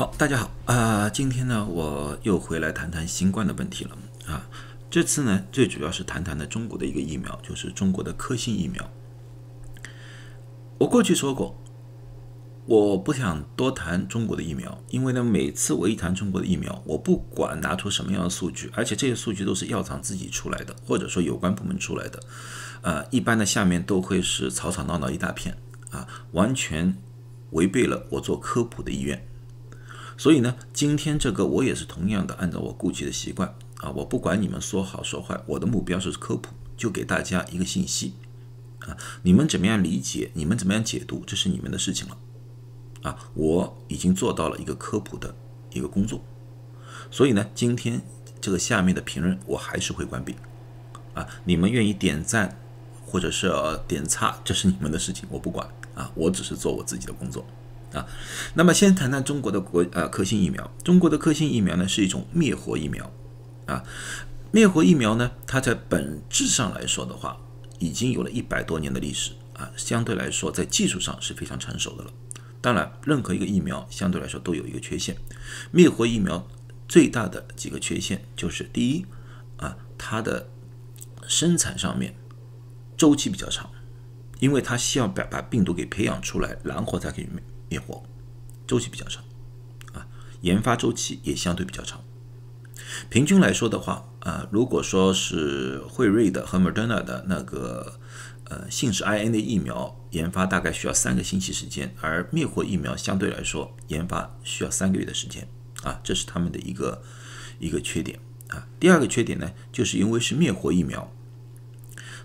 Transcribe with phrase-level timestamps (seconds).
[0.00, 4.48] 好，大家好啊、今天呢，我又回来谈谈新冠的问题了啊。
[4.88, 8.90] 这次呢，最主要是谈谈的中国的一个疫苗，就是中国的科兴疫苗。
[10.78, 11.54] 我过去说过，
[12.64, 22.18] 我不想多谈中国的疫苗，因为呢，每次我一谈中国的疫苗，我不管拿出什么样的数据，而且这些数据都是药厂自己出来的，或者说有关部门出来的，
[22.80, 25.58] 呃，一般的下面都会是吵吵闹闹一大片
[25.90, 26.96] 啊，完全
[27.50, 29.26] 违背了我做科普的意愿。
[30.20, 38.12] 所以呢，今天这个我也是同样的，按照我过去的习惯啊，我不管你们说好说坏，我的目标是科普，就给大家一个信息
[38.80, 42.18] 啊，你们怎么样理解，你们怎么样解读，这是你们的事情了
[43.00, 45.34] 啊，我已经做到了一个科普的
[45.72, 46.22] 一个工作，
[47.10, 48.02] 所以呢，今天
[48.42, 50.36] 这个下面的评论我还是会关闭
[51.14, 52.60] 啊，你们愿意点赞
[53.06, 53.50] 或者是
[53.88, 57.42] 点差，这是你们的事情，我不管啊，我只是做我自己的工作。
[57.92, 58.06] 啊，
[58.54, 60.70] 那么先谈谈中国的国呃科兴疫苗。
[60.84, 63.12] 中国的科兴疫苗呢是一种灭活疫苗，
[63.66, 63.82] 啊，
[64.52, 67.36] 灭活疫苗呢，它在本质上来说的话，
[67.78, 72.12] 已经有了一百多年的历史啊，相对来说在技术上是非常成熟的了。
[72.60, 75.16] 当然，任何一个疫苗相对来说都有一个缺陷，
[75.70, 76.46] 灭活疫苗
[76.86, 79.06] 最大的几个缺陷就是第一
[79.56, 80.48] 啊，它的
[81.26, 82.14] 生产上面
[82.96, 83.70] 周期比较长，
[84.40, 87.28] 因为它需要把把病毒给培养出来，然后才可以
[87.70, 87.80] 灭。
[87.80, 88.02] 灭活
[88.66, 89.22] 周期比较长，
[89.92, 90.06] 啊，
[90.42, 92.02] 研发周期也相对比较长。
[93.08, 98.00] 平均来说的话，啊，如果说是辉瑞的和 Moderna 的那个
[98.44, 105.48] 呃信使 RNA 疫苗研发大概需要三个星期时间，而灭活疫苗相对来说研发需要三个月的时间，
[105.84, 107.02] 啊，这是他们的一个
[107.60, 108.66] 一个缺点啊。
[108.80, 111.12] 第二个缺点呢，就是因为是灭活疫苗，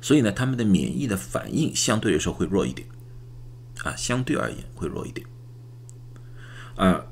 [0.02, 2.88] 所以呢，他们的免疫的反应相对来说会弱一点，
[3.84, 5.26] 啊，相对而言会弱一点。
[6.76, 7.06] 啊，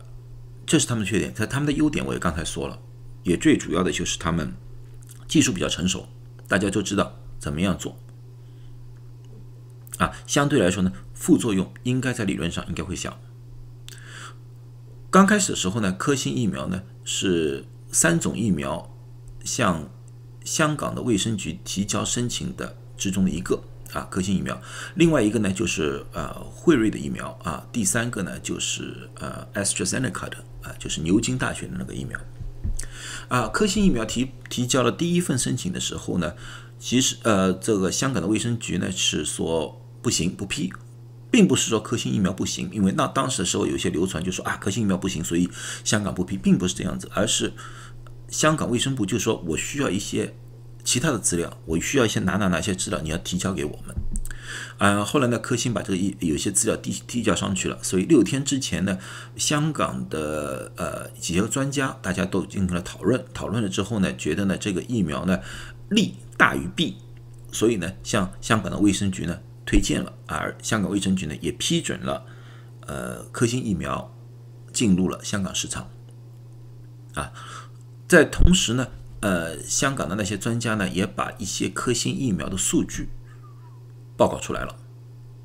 [0.66, 1.34] 这是他们的缺点。
[1.34, 2.80] 在他们的优点，我也刚才说了，
[3.24, 4.54] 也最主要的就是他们
[5.28, 6.08] 技术比较成熟，
[6.48, 7.98] 大家就知道怎么样做。
[9.98, 13.20] 啊，相对来说呢，副作用应该在理论上应该会小。
[15.10, 18.94] 刚开始的时候呢，科兴疫苗呢是三种疫苗
[19.44, 19.90] 向
[20.44, 23.64] 香港的卫生局提交申请的之中的一个。
[23.94, 24.60] 啊，科兴疫苗，
[24.96, 32.20] 另外一个呢就是呃辉瑞的疫苗啊，第三个呢就是呃 AstraZeneca 的啊，就是牛津大学的那个疫苗。
[33.28, 36.34] 啊，科兴疫苗提提交了第一份申请的时候呢，
[36.80, 40.74] 其实呃这个香港的卫生局呢是说不行不批，
[41.30, 45.48] 并不是说科兴疫苗不行，因为那当时的时候有些流传就说啊科兴疫苗不行，所以
[45.84, 47.54] 香港不批，并不是这样子，而是
[48.28, 50.34] 香港卫生部就说我需要一些。
[50.94, 53.96] 其他的资料，我需要一些哪哪哪些资料，你要提交给我们。
[54.78, 59.00] 啊，后来呢，科兴把这个一有些资料递递交上去了，所以六天之前呢，
[59.36, 65.40] 香港的呃几个专家大家都进行了讨论，讨论了之后呢，觉得呢这个疫苗呢
[65.90, 66.98] 利大于弊，
[67.52, 72.24] 所以呢向香港的卫生局呢推荐了，而香港卫生局呢也批准了，
[72.86, 74.14] 呃科兴疫苗
[74.72, 75.90] 进入了香港市场。
[77.16, 77.34] 啊，
[78.08, 78.88] 在同时呢。
[79.24, 83.08] 呃，香港的那些专家呢，也把一些科兴疫苗的数据
[84.18, 84.76] 报告出来了。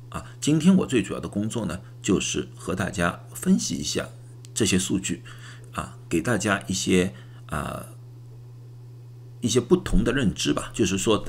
[0.09, 4.09] 啊，今天我最主要的工作呢，就是和大家分析一下
[4.53, 5.23] 这些数据，
[5.71, 7.13] 啊，给大家一些
[7.45, 7.85] 啊
[9.39, 11.23] 一些不同的认知吧，就是说，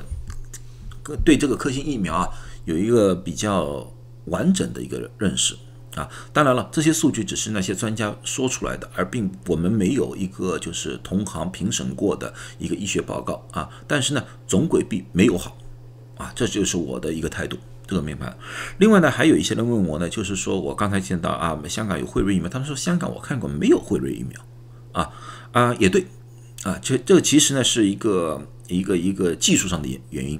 [1.23, 2.27] 对这个科兴疫苗啊，
[2.65, 3.89] 有一个比较
[4.25, 5.55] 完整的一个认识。
[5.95, 13.69] 啊，当然了，这些数据只是那些专家说出来的，而并我们没有一个就是同行评审过的一个医学报告啊。
[13.87, 15.57] 但是呢，总归比没有好
[16.17, 18.33] 啊，这就是我的一个态度，这个明白。
[18.77, 24.39] 另外呢，还有一些人问我呢，就是说我刚才见到啊，香港有辉瑞疫苗，他们说香港我看过没有辉瑞疫苗
[24.93, 25.09] 啊
[25.51, 26.05] 啊，也对
[26.63, 30.39] 啊，这这个其实呢是一个一个一个技术上的原原因，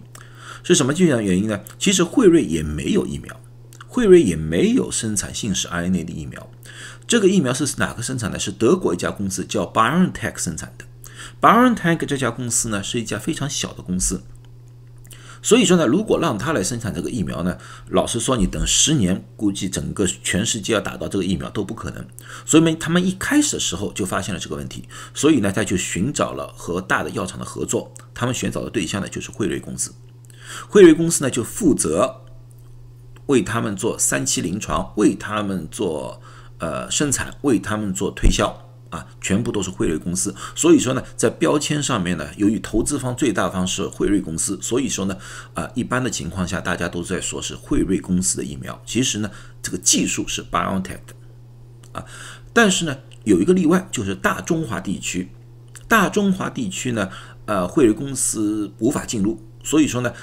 [0.63, 1.59] 是什么技术上原因呢？
[1.77, 3.40] 其实辉瑞也没有疫苗。
[3.91, 6.49] 辉瑞也没有生产信使 RNA 的疫苗，
[7.05, 8.39] 这个疫苗是哪个生产的？
[8.39, 10.85] 是德国一家公司叫 BioNTech 生产的。
[11.41, 14.23] BioNTech 这家公司呢是一家非常小的公司，
[15.41, 17.57] 所以说呢，如果让他来生产这个疫苗呢，
[17.89, 22.07] 老实说，你等十年，估计整个全世界要打到这个疫苗都不可能。
[22.45, 27.93] 所以呢，他们一开始的时候就发现了这个问题，所以呢，他就寻找了和大的药厂的合作。
[28.13, 29.93] 他们寻找的对象呢就是辉瑞公司，
[30.69, 32.21] 辉瑞公司呢就负责。
[33.31, 36.21] 为他们做三期临床，为他们做
[36.59, 38.53] 呃生产，为他们做推销
[38.89, 40.35] 啊，全部都是辉瑞公司。
[40.53, 45.15] 所以说呢，在标签上面呢，由于投资方最大方是辉瑞公司，所以说呢，
[45.53, 48.79] 啊，一般的情况下大家都在说是辉瑞公司的疫苗。
[48.85, 49.31] 其实呢，
[49.61, 51.15] 这个技术是 BioNTech 的
[51.93, 52.05] 啊，
[52.51, 55.31] 但是呢，有一个例外，就是大中华地区。
[55.87, 57.09] 大中华地区呢，
[57.45, 60.13] 呃，汇瑞公司无法进入，所以说呢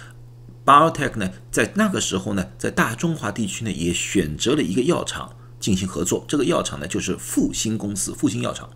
[0.69, 6.27] ，BioTech 呢，在那个时候呢，在大中华地区呢，也选择了一个药厂进行合作。
[6.29, 8.69] 这个药厂呢，就是复星公司，复星药厂。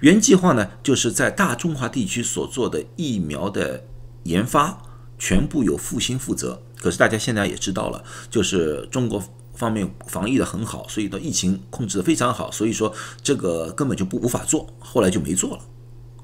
[0.00, 3.84] 原计划呢，就是在大中华地区所做的疫苗的
[4.22, 4.80] 研发，
[5.18, 6.62] 全部由复星负责。
[6.80, 9.22] 可是大家现在也知道了，就是中国
[9.54, 15.62] 方面防疫的很好，所以的疫情控制的非常好，所以说这个根本就不无法做，后来就没做了，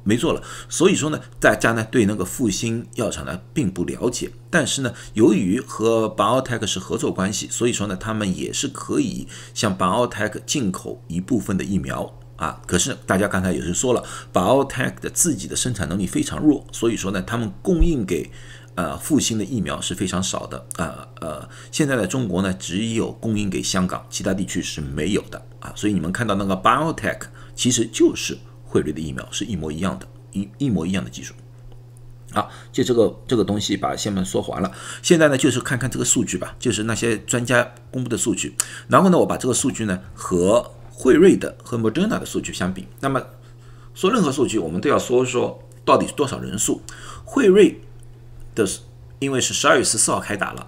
[0.04, 0.42] 没做了。
[0.68, 12.18] 所以说呢，大家呢对那个复星药厂呢并不了解，但是呢，由于和 BioTech 是合作关系，所以说呢，他们也是可以向 BioTech 进口一部分的疫苗。
[12.36, 14.02] 啊，可是大家刚才也是说了
[14.32, 18.28] ，BioTech 的自己的生产能力非常弱，所以说呢，他们供应给
[18.74, 20.66] 呃复兴的疫苗是非常少的。
[20.76, 25.72] 呃呃，现在的中国呢，只有供应给香港，其他地区是没有的啊。
[25.76, 27.20] 所以你们看到那个 BioTech
[27.54, 28.36] 其实就是
[28.72, 31.34] 汇瑞的疫苗，是一模一样的，一一模一样的技术。
[32.32, 34.72] 好，就这个这个东西把先们说完了，
[35.02, 38.56] 现在呢就是看看这个数据吧，就是那些专家公布的数据，
[38.88, 43.22] 然后呢我把这个数据呢和惠瑞的和 Moderna 的数据相比，那么
[43.92, 46.80] 说任何数据，我们都要说说到底是多少人数。
[47.26, 47.82] 惠瑞
[48.54, 48.66] 的
[49.18, 50.66] 因为是十二月十四号开打了，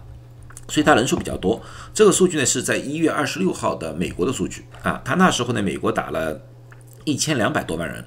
[0.69, 1.63] 所以它人数比较多。
[1.95, 6.39] 这个数据呢是在一月二十六号的美国的数据啊，它那时候呢美国打了
[7.05, 8.05] 一千两百多万人，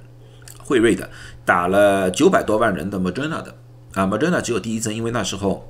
[0.58, 1.10] 辉瑞的
[1.44, 3.54] 打了九百多万人的 Moderna 的
[3.94, 5.68] 啊，Moderna 只有第一针，因为那时候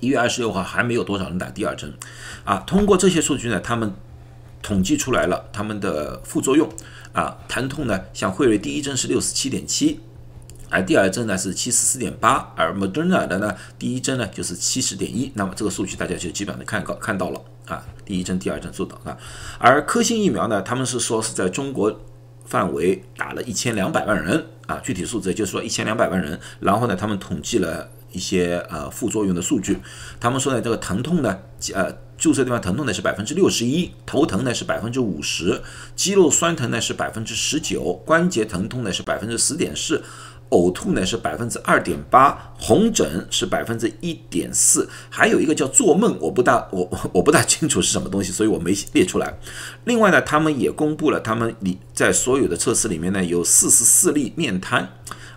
[0.00, 1.92] 一月二十六号还没有多少人打第二针
[2.44, 2.58] 啊。
[2.66, 3.92] 通过这些数据呢，他们。
[4.62, 6.68] 统计出来了他们的副作用
[7.14, 10.00] 啊，疼痛呢，像辉瑞第一针是六十七点七，
[10.68, 19.16] 而第二针呢是七十四点八，而 Moderna 的呢第一针呢就是七十点一，那么这个数据大家就基本上能看到看到了啊，第一针、第二针做到啊，
[19.58, 21.98] 而科兴疫苗呢，他们是说是在中国
[22.50, 29.78] 范围打了一千两百万人啊，具体数字就是说一千两百万人，然后呢，他们统计了一些呃副作用的数据，
[30.20, 31.38] 他们说呢这个疼痛呢，
[31.72, 31.96] 呃。
[32.20, 35.62] 注射地方疼痛呢是百分之六十一，头疼呢是百分之五十，
[35.96, 40.02] 肌肉酸疼呢是百分之十九，关节疼痛呢是百分之十点四，
[40.50, 49.38] 呕吐呢是百分之二点八，红疹是百分之一点四，还有一个叫做梦，我不大我 我不大清楚是什么东西，所以我没列出来。
[49.84, 54.88] 另外呢，他们也公布了他们里在所有的测试里面呢有四十四例面瘫，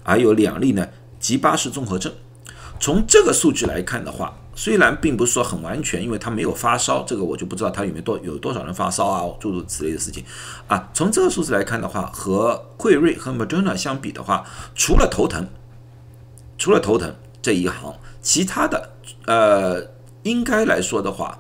[0.04, 0.88] 还有两例呢
[1.20, 2.12] 吉巴氏综合症。
[2.80, 4.38] 从这个数据来看的话。
[4.56, 10.24] 虽然并不是说很完全，因为他没有发烧，这个我就不知道他有没有多有多少人发烧啊，诸如此类的事情
[10.68, 10.90] 啊。
[10.94, 14.46] 从这个数字来看的话，和辉瑞和 Moderna 相比的话，
[14.76, 15.48] 除了头疼，
[16.58, 18.92] 除了头疼这一行，其他的
[19.26, 19.90] 呃，
[20.22, 21.40] 应该来说的话，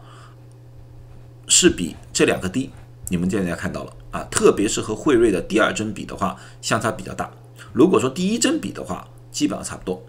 [1.48, 2.72] 是比这两个低。
[3.10, 7.30] 你们现在看到了啊，特别是和辉瑞的第二针比的话，相差比较大。
[7.72, 10.02] 如果说第一针比的话，基本上差不多。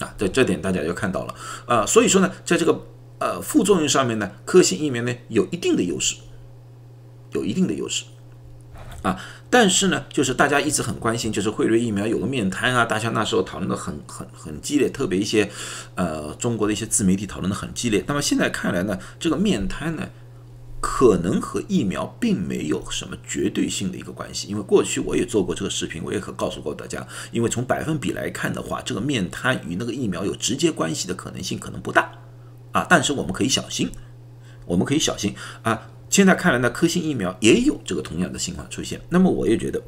[0.00, 1.34] 啊，这这点大家就看到了，
[1.66, 2.86] 啊，所以说呢，在这个
[3.18, 6.16] 呃副作用上面呢，科兴疫苗呢有一定的优势，
[7.32, 8.04] 有一定的优势，
[9.02, 15.50] 啊，但是呢，就是大家一直很关心，就是辉瑞疫苗有个面瘫啊，大家那时候讨论的很很很激烈，特别一些
[15.96, 18.04] 呃中国的一些自媒体讨论的很激烈。
[18.06, 20.08] 那么现在看来呢，这个面瘫呢。
[20.80, 32.12] 可能和疫苗并没有什么绝对性的一个关系，因为过去我也做过这个视频，我也可告诉过大家，因为从百分比来看的话，这个面瘫与那个疫苗有直接关系的可能性可能不大
[32.70, 33.90] 啊，但是我们可以小心，
[34.66, 35.90] 我们可以小心啊。
[36.08, 39.82] 现在看来呢，科兴疫苗也有这个同样的情况出现，那么我也觉得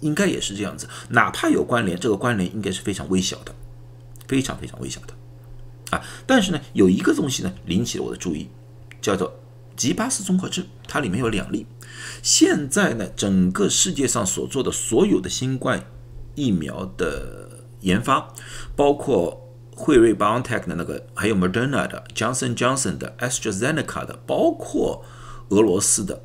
[0.00, 3.54] 应该也是这样子，哪怕有关联，这个关联应该是非常微小的，
[4.28, 6.04] 非常非常微小的啊。
[6.26, 8.48] 但是呢，有一个东西呢引起了我的注意，
[9.00, 9.39] 叫做。
[9.80, 11.64] 吉巴斯综合症，它里面有两例。
[12.22, 15.82] 现在呢，整个世界上所做的所有的新冠
[16.34, 18.30] 疫苗的研发，
[18.76, 19.40] 包括
[19.74, 25.02] 辉瑞 BioNTech 的那个，还有 Moderna 的、Johnson Johnson 的、AstraZeneca 的，包括
[25.48, 26.20] 俄罗斯的，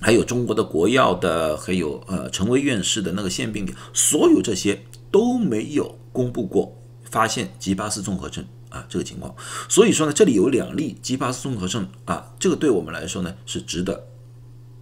[0.00, 4.82] 还有中国的国药的，还有呃陈薇院士的那个腺病毒，所有这些
[5.12, 8.44] 都没有公布过发现吉巴斯综合症。
[8.70, 9.34] 啊，这个情况，
[9.68, 14.08] 所以说呢，这里有两例吉巴斯综合症啊，这个对我们来说呢是值得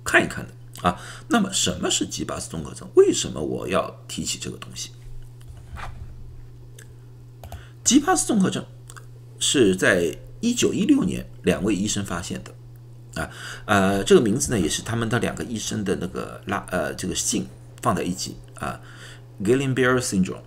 [0.05, 1.01] 看一看的啊。
[1.29, 2.89] 那么什么是吉巴斯综合症？
[2.95, 4.91] 为什么我要提起这个东西？
[7.83, 8.65] 吉巴斯综合症
[9.39, 13.31] 是在一九一六年两位医生发现的啊，
[13.65, 17.47] 呃，这个名字呢也是他们的两个医生的那个拉呃这个姓
[17.81, 18.79] 放在一起啊
[19.43, 20.43] g i l l e n b a r syndrome。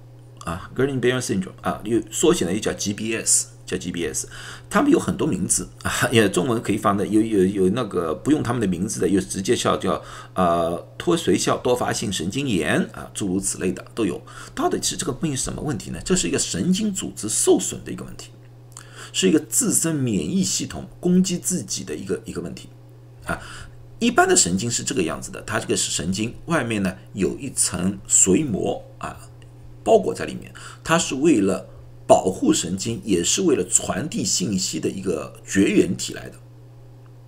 [0.46, 4.26] 啊 g e r l i n b a r syndrome 啊，又缩写呢又叫 GBS，叫 GBS，
[4.70, 10.02] 他们有很多名字啊，也中文可以放的，有有有那个不用他们的名字的，又直接叫叫
[10.34, 14.22] 呃脱髓鞘多发性神经炎啊，诸如此类的都有。
[14.56, 16.00] 到底是这个病是什么问题呢？
[16.04, 18.32] 这是一个神经组织受损的一个问题，
[19.14, 22.70] 是一个自身免疫系统攻击自己的一个一个问题
[23.26, 23.40] 啊。
[24.00, 29.16] 一般的神经是这个样子的，它这个是神经外面呢有一层髓膜啊
[29.84, 31.68] 包裹在里面，它是为了
[32.08, 36.36] 保护神经，也是为了传递信息的一个绝缘体来的，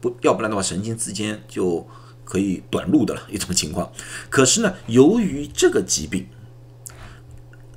[0.02, 1.88] 不要不然的话神经之间就
[2.26, 3.92] 可以短路的了一种情况。
[4.30, 6.28] 可是呢，由于这个疾病，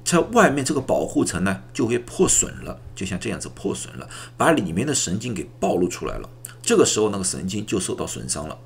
[0.05, 6.29] 在外面这个保护层呢就会破损了，就像这样子破损了，把里面的神经给暴露出来了，
[6.63, 8.59] 这个时候那个神经就受到损伤了。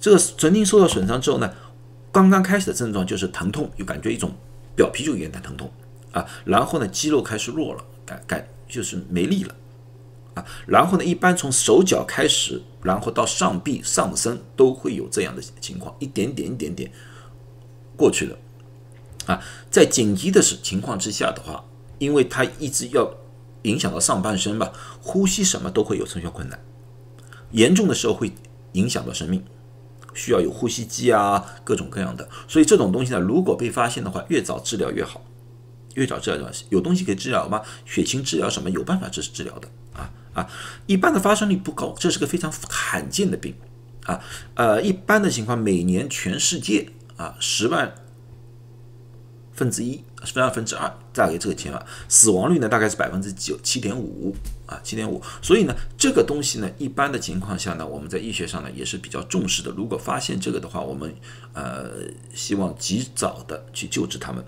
[0.00, 1.54] 这个神经受到损伤之后呢，
[2.10, 4.32] 刚刚开始的症状就是疼痛，有感觉一种
[4.78, 5.68] 表皮就有点疼痛
[6.12, 9.52] 啊，然后呢肌肉开始弱了，感感就是没力了
[10.34, 16.92] 啊，然后呢一般从手脚开始，然后到上臂上身都会有这样的情况，一点点一点点
[17.96, 18.38] 过去了
[19.26, 21.64] 啊，在紧急的情况之下的话，
[21.98, 23.12] 因为它一直要
[23.62, 26.56] 影响到上半身吧，呼吸什么都会有成效困难，
[27.50, 28.30] 严重的时候会
[28.74, 29.42] 影响到生命。
[30.18, 35.24] 需要有呼吸机啊，各种各样的，所以这种东西呢，如果被发现的话，越早治疗越好，
[35.94, 37.62] 越早治疗有东西可以治疗吗？
[37.86, 38.68] 血清治疗什么？
[38.70, 39.68] 有办法治治疗的。
[39.94, 40.50] 啊啊，
[40.86, 43.54] 一般的发生率不高，这是个非常罕见的病。
[44.04, 44.20] 啊，
[44.54, 47.94] 呃，一般的情况，每年全世界啊十万
[49.52, 54.34] 分之一，分二分之二，大概这个钱啊，死亡率呢大概是百分之九七点五。
[54.68, 59.70] 啊，七点五，所以呢，这个东西呢，一般的情况下呢，我们在医学上呢也是比较重视的。
[59.70, 61.14] 如果发现这个的话，我们
[61.54, 61.88] 呃
[62.34, 64.44] 希望及早的去救治他们。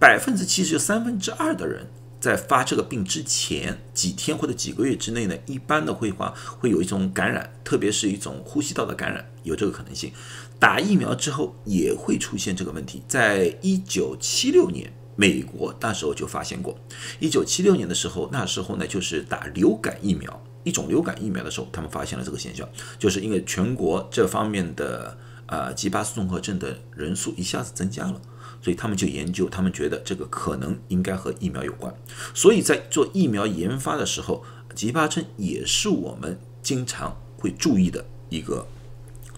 [0.00, 1.86] 百分之七十三分之二的人
[2.22, 10.12] 在发这个病之前几天或者几个月之内呢，一般的会话会有一种感染，特别是一种呼吸道的感染，有这个可能性。
[10.58, 13.02] 打疫苗之后也会出现这个问题。
[13.06, 14.92] 在一九七六年。
[15.14, 16.74] 美国那时候就发现过，
[17.20, 22.66] 一九七六年的时候，那时候呢就是打流感疫苗，一种流感疫苗的时候，他们发现了这个现象，
[22.98, 28.18] 就是因为全国这方面的呃吉巴斯综合症的人数一下子增加了，
[28.62, 31.92] 所以他们就研究，他们觉得这个可能应该和疫苗有关，
[32.32, 38.66] 所以在做疫苗研发的时候，吉巴症也是我们经常会注意的一个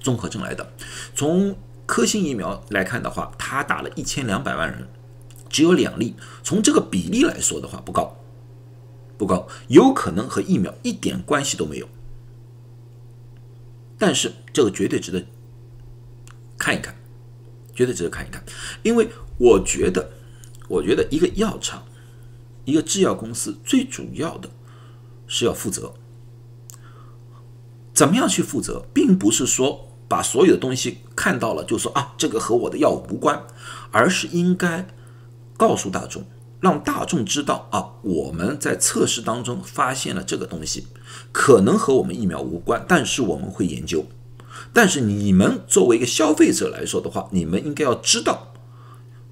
[0.01, 0.73] 综合症来的。
[1.15, 4.87] 从科兴疫苗来看的话，他打了一千两百万人。
[5.51, 8.17] 只有两例，从这个比例来说的话不高，
[9.17, 11.89] 不高，有可能和疫苗一点关系都没有。
[13.97, 15.25] 但是这个绝对值得
[16.59, 16.97] 看一看，
[17.75, 18.43] 绝对值得看一看，
[18.83, 20.11] 因为我觉得，
[20.69, 21.85] 我觉得一个药厂、
[22.65, 24.49] 一个制药公司最主要的
[25.27, 25.95] 是要负责。
[27.93, 33.43] 怎么样去负责，并不是说把所有的东西看到了就说啊，这个和我的药物无关，
[33.91, 34.87] 而是应该。
[35.57, 36.25] 告诉大众，
[36.59, 40.89] 让大众知道啊，我们在测试当中发现了这个东西，
[41.31, 44.05] 可能和我们疫苗无关，但是我们会研究。
[44.73, 48.53] 但是你们作为一个消费者来说的话，你们应该要知道，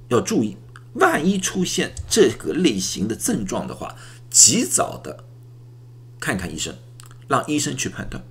[0.08, 0.56] 要注意，
[0.94, 3.96] 万一出现这个类型的症状的话，
[4.30, 5.24] 及早的
[6.20, 6.74] 看看医生，
[7.28, 8.22] 让医生去判断。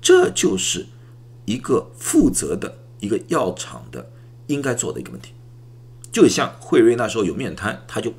[0.00, 0.86] 这就是
[1.44, 4.10] 一个负责的一个药厂的
[4.48, 5.32] 应该做的一个问题。
[6.12, 8.12] 就像惠瑞那时候有面瘫，他就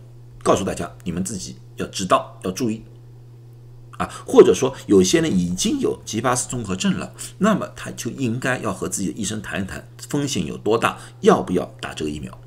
[0.44, 2.84] 告诉大家，你们自己要知道，要注意
[3.98, 4.10] 啊。
[4.26, 12.38] 或者说，有些人已经有吉巴斯综合症了，那么他就应该要和自己的医生谈一谈，风险有多大，要不要打这个疫苗，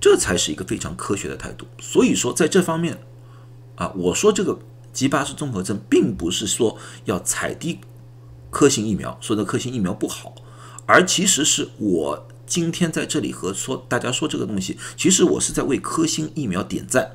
[0.00, 1.66] 这才是一个非常科学的态度。
[1.78, 2.98] 所以说，在这方面
[3.76, 4.58] 啊，我说这个
[4.92, 7.78] 吉巴斯综合症，并不是说要踩低
[8.50, 10.34] 科兴疫苗，说这科兴疫苗不好，
[10.86, 12.28] 而其实是我。
[12.48, 17.10] 今天在这里和说大家说这个东西，其实我是在为科兴疫苗点赞。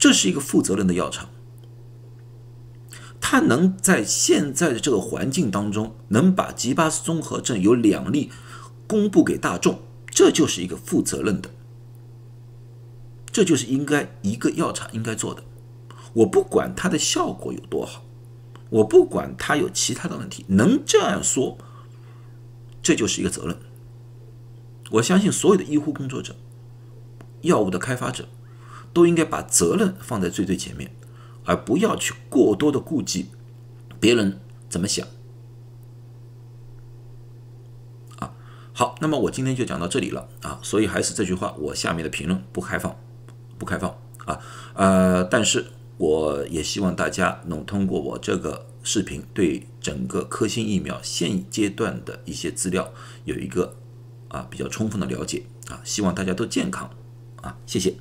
[0.00, 1.28] 这是一个负责任的药厂，
[3.20, 8.32] 它能在现在的这个环境当中，能把吉巴斯综合症有两例
[8.88, 11.50] 公布给大众，这就是一个负责任的，
[13.30, 15.44] 这就是应该一个药厂应该做的。
[16.14, 18.02] 我不管它的效果有多好，
[18.70, 21.58] 我不管它有其他的问题，能这样说。
[22.82, 23.58] 这就是一个责任。
[24.92, 26.34] 我相信所有的医护工作者、
[27.42, 28.26] 药物的开发者，
[28.92, 30.90] 都应该把责任放在最最前面，
[31.44, 33.26] 而不要去过多的顾及
[33.98, 35.06] 别人怎么想。
[38.18, 38.32] 啊，
[38.72, 40.58] 好，那么我今天就讲到这里了啊。
[40.62, 42.96] 所以还是这句话，我下面的评论不开放，
[43.58, 44.40] 不开放啊，
[44.74, 45.66] 呃，但是
[45.96, 52.92] 我也希望大家能通过我这个视频，对整个科兴疫苗现阶段的一些资料
[53.24, 53.76] 有一个
[54.28, 56.90] 啊比较充分的了解啊，希望大家都健康
[57.42, 57.94] 啊，谢谢。